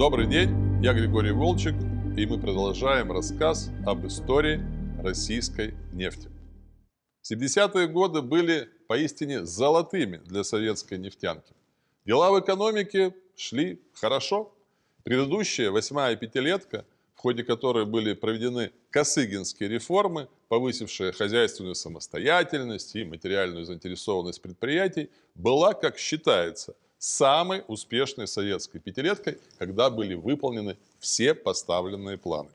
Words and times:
Добрый 0.00 0.26
день, 0.26 0.48
я 0.82 0.94
Григорий 0.94 1.30
Волчек, 1.30 1.74
и 2.16 2.24
мы 2.24 2.40
продолжаем 2.40 3.12
рассказ 3.12 3.68
об 3.84 4.06
истории 4.06 4.58
российской 5.02 5.74
нефти. 5.92 6.30
70-е 7.30 7.86
годы 7.86 8.22
были 8.22 8.70
поистине 8.88 9.44
золотыми 9.44 10.16
для 10.24 10.42
советской 10.42 10.96
нефтянки. 10.96 11.52
Дела 12.06 12.30
в 12.30 12.40
экономике 12.40 13.14
шли 13.36 13.82
хорошо. 13.92 14.54
Предыдущая 15.04 15.70
восьмая 15.70 16.16
пятилетка, 16.16 16.86
в 17.14 17.18
ходе 17.18 17.44
которой 17.44 17.84
были 17.84 18.14
проведены 18.14 18.72
косыгинские 18.88 19.68
реформы, 19.68 20.28
повысившие 20.48 21.12
хозяйственную 21.12 21.74
самостоятельность 21.74 22.96
и 22.96 23.04
материальную 23.04 23.66
заинтересованность 23.66 24.40
предприятий, 24.40 25.10
была, 25.34 25.74
как 25.74 25.98
считается, 25.98 26.74
самой 27.00 27.64
успешной 27.66 28.28
советской 28.28 28.78
пятилеткой, 28.78 29.38
когда 29.58 29.88
были 29.88 30.14
выполнены 30.14 30.76
все 31.00 31.34
поставленные 31.34 32.18
планы. 32.18 32.50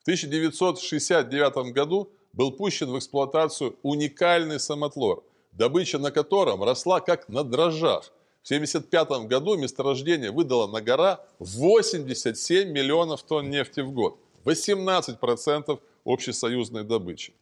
В 0.00 0.02
1969 0.02 1.72
году 1.72 2.10
был 2.32 2.50
пущен 2.50 2.90
в 2.90 2.98
эксплуатацию 2.98 3.76
уникальный 3.82 4.58
самотлор, 4.58 5.22
добыча 5.52 5.98
на 5.98 6.10
котором 6.10 6.62
росла 6.64 7.00
как 7.00 7.28
на 7.28 7.44
дрожжах. 7.44 8.12
В 8.42 8.50
1975 8.50 9.28
году 9.28 9.56
месторождение 9.56 10.32
выдало 10.32 10.66
на 10.66 10.80
гора 10.80 11.24
87 11.38 12.70
миллионов 12.70 13.22
тонн 13.22 13.48
нефти 13.48 13.80
в 13.80 13.92
год, 13.92 14.18
18% 14.44 15.78
общесоюзной 16.04 16.82
добычи. 16.82 17.32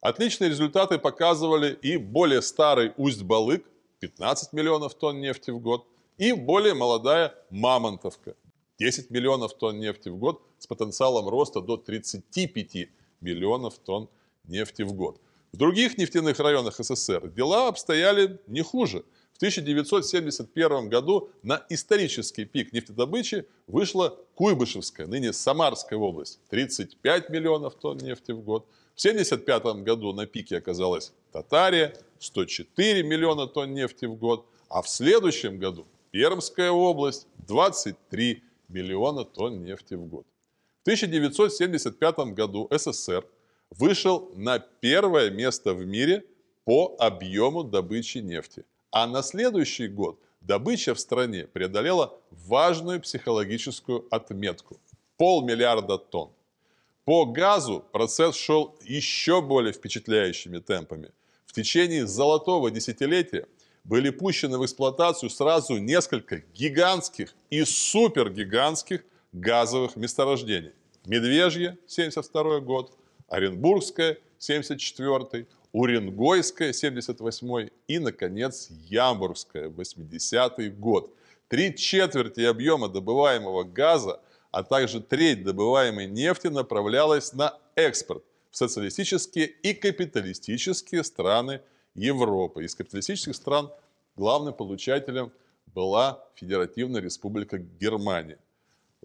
Отличные 0.00 0.50
результаты 0.50 0.98
показывали 0.98 1.78
и 1.82 1.98
более 1.98 2.42
старый 2.42 2.92
Усть-Балык, 2.96 3.64
15 4.00 4.52
миллионов 4.52 4.94
тонн 4.94 5.20
нефти 5.20 5.50
в 5.50 5.58
год, 5.58 5.86
и 6.16 6.32
более 6.32 6.74
молодая 6.74 7.34
Мамонтовка, 7.50 8.34
10 8.78 9.10
миллионов 9.10 9.54
тонн 9.54 9.78
нефти 9.78 10.08
в 10.08 10.16
год 10.16 10.42
с 10.58 10.66
потенциалом 10.66 11.28
роста 11.28 11.60
до 11.60 11.76
35 11.76 12.88
миллионов 13.20 13.78
тонн 13.78 14.08
нефти 14.44 14.82
в 14.82 14.92
год. 14.92 15.20
В 15.52 15.56
других 15.56 15.96
нефтяных 15.98 16.38
районах 16.40 16.76
СССР 16.78 17.28
дела 17.30 17.68
обстояли 17.68 18.38
не 18.46 18.62
хуже. 18.62 19.04
В 19.32 19.36
1971 19.38 20.88
году 20.88 21.30
на 21.42 21.64
исторический 21.68 22.44
пик 22.44 22.72
нефтедобычи 22.72 23.46
вышла 23.66 24.18
Куйбышевская, 24.34 25.06
ныне 25.06 25.32
Самарская 25.32 25.98
область, 25.98 26.40
35 26.50 27.30
миллионов 27.30 27.76
тонн 27.76 27.98
нефти 27.98 28.32
в 28.32 28.40
год. 28.40 28.66
В 28.96 29.00
1975 29.00 29.84
году 29.84 30.12
на 30.12 30.26
пике 30.26 30.56
оказалась 30.56 31.12
Татария, 31.30 31.94
104 32.20 33.02
миллиона 33.02 33.46
тонн 33.46 33.74
нефти 33.74 34.06
в 34.06 34.14
год, 34.14 34.46
а 34.68 34.82
в 34.82 34.88
следующем 34.88 35.58
году 35.58 35.86
Пермская 36.10 36.70
область 36.70 37.26
23 37.46 38.42
миллиона 38.68 39.24
тонн 39.24 39.62
нефти 39.62 39.94
в 39.94 40.06
год. 40.06 40.26
В 40.78 40.82
1975 40.82 42.18
году 42.34 42.68
СССР 42.70 43.24
вышел 43.70 44.30
на 44.34 44.58
первое 44.58 45.30
место 45.30 45.74
в 45.74 45.84
мире 45.84 46.24
по 46.64 46.96
объему 46.98 47.62
добычи 47.62 48.18
нефти. 48.18 48.64
А 48.90 49.06
на 49.06 49.22
следующий 49.22 49.88
год 49.88 50.18
добыча 50.40 50.94
в 50.94 51.00
стране 51.00 51.46
преодолела 51.46 52.18
важную 52.30 53.00
психологическую 53.00 54.06
отметку– 54.10 54.80
полмиллиарда 55.18 55.98
тонн. 55.98 56.30
По 57.04 57.26
газу 57.26 57.84
процесс 57.92 58.36
шел 58.36 58.76
еще 58.82 59.40
более 59.42 59.72
впечатляющими 59.72 60.58
темпами. 60.58 61.10
В 61.48 61.54
течение 61.54 62.06
золотого 62.06 62.70
десятилетия 62.70 63.46
были 63.82 64.10
пущены 64.10 64.58
в 64.58 64.64
эксплуатацию 64.66 65.30
сразу 65.30 65.78
несколько 65.78 66.42
гигантских 66.54 67.34
и 67.48 67.64
супергигантских 67.64 69.02
газовых 69.32 69.96
месторождений. 69.96 70.72
Медвежье, 71.06 71.78
72 71.86 72.60
год, 72.60 72.92
Оренбургское, 73.28 74.18
74 74.38 75.46
Уренгойское, 75.72 76.74
78 76.74 77.68
и, 77.88 77.98
наконец, 77.98 78.68
Ямбургское, 78.70 79.70
80 79.70 80.78
год. 80.78 81.14
Три 81.48 81.74
четверти 81.74 82.42
объема 82.42 82.90
добываемого 82.90 83.64
газа, 83.64 84.20
а 84.50 84.62
также 84.62 85.00
треть 85.00 85.44
добываемой 85.44 86.08
нефти 86.08 86.48
направлялась 86.48 87.32
на 87.32 87.58
экспорт 87.74 88.22
в 88.50 88.56
социалистические 88.56 89.46
и 89.46 89.74
капиталистические 89.74 91.04
страны 91.04 91.60
Европы. 91.94 92.64
Из 92.64 92.74
капиталистических 92.74 93.34
стран 93.34 93.70
главным 94.16 94.54
получателем 94.54 95.32
была 95.66 96.24
Федеративная 96.34 97.00
Республика 97.00 97.58
Германия. 97.58 98.38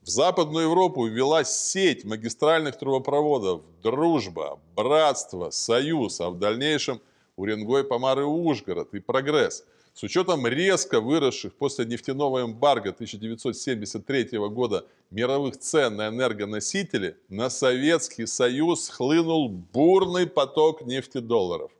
В 0.01 0.09
Западную 0.09 0.65
Европу 0.65 1.05
ввела 1.05 1.43
сеть 1.43 2.03
магистральных 2.03 2.77
трубопроводов 2.77 3.61
«Дружба», 3.81 4.59
«Братство», 4.75 5.49
«Союз», 5.49 6.19
а 6.19 6.29
в 6.29 6.39
дальнейшем 6.39 7.01
Уренгой, 7.35 7.83
Помар 7.83 8.19
и 8.19 8.23
Ужгород 8.23 8.93
и 8.93 8.99
«Прогресс». 8.99 9.65
С 9.93 10.01
учетом 10.01 10.47
резко 10.47 10.99
выросших 10.99 11.53
после 11.53 11.85
нефтяного 11.85 12.43
эмбарго 12.43 12.89
1973 12.89 14.39
года 14.49 14.87
мировых 15.11 15.57
цен 15.57 15.95
на 15.95 16.07
энергоносители, 16.07 17.15
на 17.29 17.51
Советский 17.51 18.25
Союз 18.25 18.89
хлынул 18.89 19.49
бурный 19.49 20.25
поток 20.25 20.81
нефтедолларов. 20.81 21.71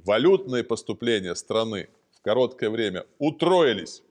Валютные 0.00 0.64
поступления 0.64 1.36
страны 1.36 1.88
в 2.18 2.22
короткое 2.22 2.70
время 2.70 3.06
утроились. 3.18 4.02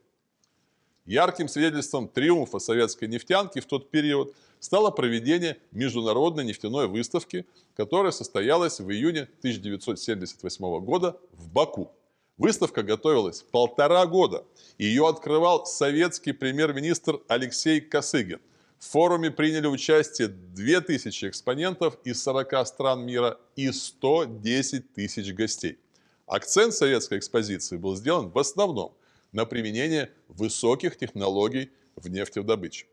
Ярким 1.06 1.50
свидетельством 1.50 2.08
триумфа 2.08 2.60
советской 2.60 3.10
нефтянки 3.10 3.60
в 3.60 3.66
тот 3.66 3.90
период 3.90 4.34
стало 4.62 4.90
проведение 4.90 5.58
международной 5.72 6.46
нефтяной 6.46 6.88
выставки, 6.88 7.46
которая 7.76 8.14
состоялась 8.14 8.80
в 8.80 8.90
июне 8.90 9.24
1978 9.42 10.80
года 10.80 11.18
в 11.34 11.50
Баку. 11.50 11.92
Выставка 12.40 12.84
готовилась 12.84 13.42
полтора 13.42 14.06
года. 14.06 14.46
Ее 14.78 15.08
открывал 15.10 15.66
советский 15.66 16.32
премьер-министр 16.32 17.20
Алексей 17.28 17.82
Косыгин. 17.82 18.40
В 18.80 18.86
форуме 18.86 19.30
приняли 19.30 19.68
участие 19.68 20.30
2000 20.30 21.26
экспонентов 21.26 21.98
из 22.06 22.24
40 22.24 22.66
стран 22.66 23.06
мира 23.06 23.38
и 23.58 23.70
110 23.74 24.94
тысяч 24.94 25.34
гостей. 25.34 25.80
Акцент 26.28 26.74
советской 26.74 27.18
экспозиции 27.18 27.76
был 27.76 27.98
сделан 27.98 28.30
в 28.30 28.40
основном 28.40 28.96
на 29.34 29.44
применение 29.44 30.10
высоких 30.30 30.98
технологий 30.98 31.72
в 31.98 32.10
нефтедобыче. 32.10 32.86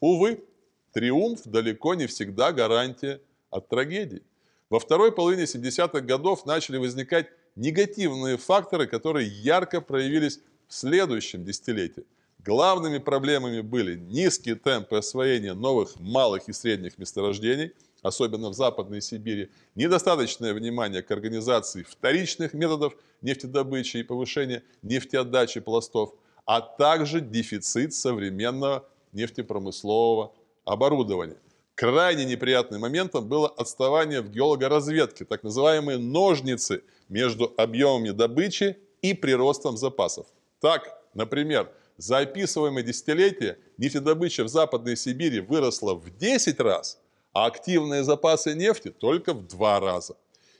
Увы, 0.00 0.44
триумф 0.92 1.44
далеко 1.46 1.94
не 1.94 2.06
всегда 2.06 2.52
гарантия 2.52 3.22
от 3.48 3.70
трагедии. 3.70 4.22
Во 4.68 4.80
второй 4.80 5.12
половине 5.12 5.44
70-х 5.44 6.00
годов 6.02 6.44
начали 6.44 6.76
возникать 6.76 7.28
негативные 7.58 8.36
факторы, 8.36 8.86
которые 8.86 9.28
ярко 9.28 9.80
проявились 9.80 10.40
в 10.68 10.74
следующем 10.74 11.44
десятилетии. 11.44 12.04
Главными 12.38 12.98
проблемами 12.98 13.60
были 13.60 13.96
низкие 13.96 14.54
темпы 14.54 14.96
освоения 14.96 15.54
новых 15.54 15.98
малых 15.98 16.48
и 16.48 16.52
средних 16.52 16.96
месторождений, 16.98 17.72
особенно 18.00 18.50
в 18.50 18.54
Западной 18.54 19.02
Сибири, 19.02 19.50
недостаточное 19.74 20.54
внимание 20.54 21.02
к 21.02 21.10
организации 21.10 21.82
вторичных 21.82 22.54
методов 22.54 22.94
нефтедобычи 23.22 23.98
и 23.98 24.02
повышения 24.04 24.62
нефтеотдачи 24.82 25.60
пластов, 25.60 26.14
а 26.46 26.60
также 26.60 27.20
дефицит 27.20 27.92
современного 27.92 28.88
нефтепромыслового 29.12 30.32
оборудования. 30.64 31.36
Крайне 31.78 32.24
неприятным 32.24 32.80
моментом 32.80 33.28
было 33.28 33.46
отставание 33.46 34.20
в 34.20 34.30
геологоразведке, 34.30 35.24
так 35.24 35.44
называемые 35.44 35.96
ножницы 35.96 36.82
между 37.08 37.54
объемами 37.56 38.10
добычи 38.10 38.76
и 39.00 39.14
приростом 39.14 39.76
запасов. 39.76 40.26
Так, 40.58 41.00
например, 41.14 41.70
за 41.96 42.18
описываемое 42.18 42.82
десятилетие 42.82 43.58
нефтедобыча 43.76 44.42
в 44.42 44.48
Западной 44.48 44.96
Сибири 44.96 45.38
выросла 45.38 45.94
в 45.94 46.10
10 46.16 46.58
раз, 46.58 46.98
а 47.32 47.46
активные 47.46 48.02
запасы 48.02 48.54
нефти 48.54 48.90
только 48.90 49.32
в 49.32 49.46
2 49.46 49.78
раза. 49.78 50.16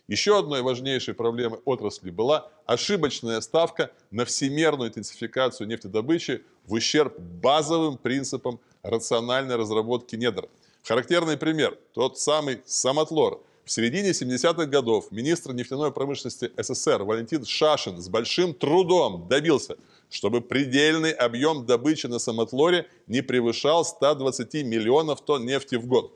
Еще 0.06 0.38
одной 0.38 0.62
важнейшей 0.62 1.14
проблемой 1.14 1.58
отрасли 1.64 2.10
была 2.10 2.48
ошибочная 2.64 3.40
ставка 3.40 3.90
на 4.12 4.24
всемерную 4.24 4.90
интенсификацию 4.90 5.66
нефтедобычи 5.66 6.44
в 6.64 6.74
ущерб 6.74 7.18
базовым 7.18 7.98
принципам 7.98 8.60
рациональной 8.84 9.56
разработки 9.56 10.14
недр– 10.14 10.48
Характерный 10.88 11.36
пример– 11.36 11.76
тот 11.92 12.18
самый 12.18 12.62
самотлор. 12.64 13.42
В 13.66 13.70
середине 13.70 14.12
70-х 14.12 14.64
годов 14.64 15.12
министр 15.12 15.52
нефтяной 15.52 15.92
промышленности 15.92 16.50
СССР 16.56 17.02
Валентин 17.02 17.44
Шашин 17.44 18.00
с 18.00 18.08
большим 18.08 18.54
трудом 18.54 19.28
добился, 19.28 19.76
чтобы 20.08 20.40
предельный 20.40 21.10
объем 21.10 21.66
добычи 21.66 22.06
на 22.06 22.18
самотлоре 22.18 22.88
не 23.06 23.20
превышал 23.20 23.84
120 23.84 24.64
миллионов 24.64 25.20
тонн 25.20 25.44
нефти 25.44 25.74
в 25.74 25.84
год. 25.84 26.10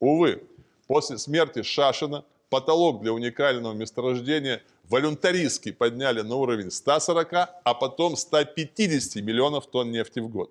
Увы, 0.00 0.42
после 0.88 1.16
смерти 1.16 1.62
Шашина 1.62 2.24
потолок 2.48 3.02
для 3.02 3.12
уникального 3.12 3.74
месторождения 3.74 4.60
волюнтаристски 4.88 5.70
подняли 5.70 6.22
на 6.22 6.34
уровень 6.34 6.72
140, 6.72 7.32
а 7.32 7.74
потом 7.74 8.16
150 8.16 9.22
миллионов 9.22 9.68
тонн 9.68 9.92
нефти 9.92 10.18
в 10.18 10.26
год. 10.26 10.50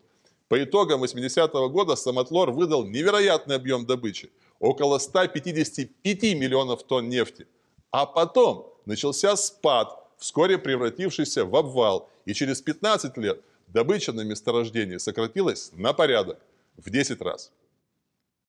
По 0.50 0.63
итогам 0.63 1.04
80-го 1.04 1.69
года 1.69 1.96
Самотлор 1.96 2.50
выдал 2.51 2.84
невероятный 2.84 3.56
объем 3.56 3.86
добычи– 3.86 4.31
около 4.60 4.98
155 4.98 6.24
миллионов 6.34 6.84
тонн 6.84 7.07
нефти. 7.07 7.48
А 7.92 8.07
потом 8.07 8.74
начался 8.86 9.36
спад, 9.38 9.96
вскоре 10.18 10.57
превратившийся 10.57 11.46
в 11.46 11.56
обвал, 11.56 12.10
и 12.25 12.34
через 12.34 12.62
15 12.62 13.16
лет 13.18 13.42
добыча 13.68 14.12
на 14.12 14.22
месторождении 14.22 14.98
сократилась 14.98 15.72
на 15.74 15.94
порядок, 15.94 16.40
в 16.78 16.90
10 16.90 17.22
раз. 17.22 17.51